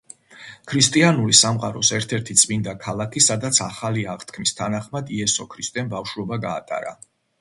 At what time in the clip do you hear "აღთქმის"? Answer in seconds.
4.15-4.57